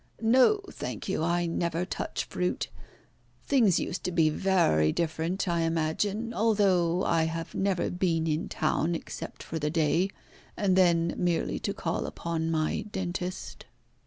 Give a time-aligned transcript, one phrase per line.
[0.19, 2.69] "No, thank you, I never touch fruit.
[3.43, 8.95] Things used to be very different, I imagine, although I have never been in town
[8.95, 10.09] except for the day,
[10.57, 13.67] and then merely to call upon my dentist."